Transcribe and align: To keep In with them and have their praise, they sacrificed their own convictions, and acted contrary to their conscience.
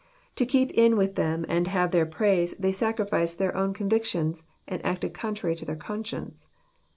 To 0.37 0.47
keep 0.47 0.71
In 0.71 0.97
with 0.97 1.13
them 1.13 1.45
and 1.47 1.67
have 1.67 1.91
their 1.91 2.07
praise, 2.07 2.55
they 2.57 2.71
sacrificed 2.71 3.37
their 3.37 3.55
own 3.55 3.71
convictions, 3.71 4.47
and 4.67 4.83
acted 4.83 5.13
contrary 5.13 5.55
to 5.57 5.65
their 5.65 5.75
conscience. 5.75 6.49